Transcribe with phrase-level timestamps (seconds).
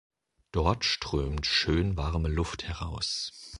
[0.51, 3.31] Dort strömt schön warme Luft heraus.